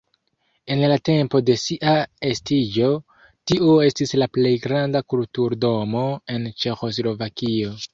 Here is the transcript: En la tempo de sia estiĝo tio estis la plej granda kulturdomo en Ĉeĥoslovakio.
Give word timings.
En 0.75 0.79
la 0.91 0.95
tempo 1.09 1.41
de 1.49 1.55
sia 1.65 1.93
estiĝo 2.31 2.89
tio 3.53 3.77
estis 3.91 4.17
la 4.23 4.33
plej 4.39 4.57
granda 4.67 5.07
kulturdomo 5.15 6.07
en 6.37 6.55
Ĉeĥoslovakio. 6.63 7.83